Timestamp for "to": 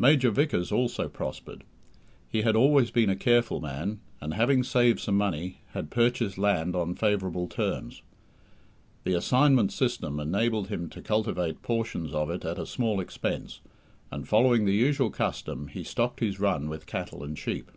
10.88-11.00